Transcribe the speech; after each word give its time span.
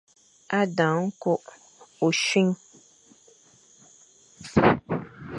A 0.57 0.61
dang 0.77 0.99
nkok, 1.09 1.43
ochuin. 2.05 2.49